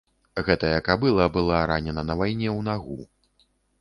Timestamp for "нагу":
2.71-2.99